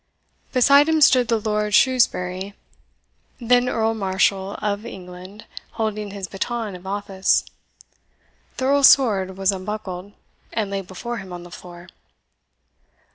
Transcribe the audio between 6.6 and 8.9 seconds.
of office. The Earl's